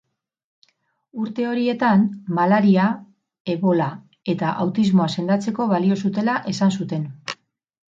Urte 1.23 1.43
horietan, 1.49 2.05
malaria, 2.37 2.87
ebola 3.55 3.91
eta 4.35 4.55
autismoa 4.65 5.09
sendatzeko 5.19 5.71
balio 5.77 6.01
zutela 6.05 6.41
esan 6.57 6.77
zuten. 6.81 7.09